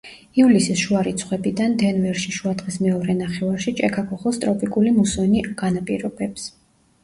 [0.43, 6.53] ივლისის შუა რიცხვებიდან დენვერში შუადღის მეორე ნახევარში ჭექა-ქუხილს ტროპიკული მუსონი განაპირობეს.